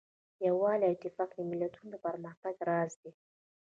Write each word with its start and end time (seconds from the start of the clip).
یووالی 0.47 0.85
او 0.87 0.95
اتفاق 0.95 1.29
د 1.35 1.39
ملتونو 1.51 1.87
د 1.91 1.95
پرمختګ 2.05 2.53
راز 2.69 2.93
دی. 3.01 3.11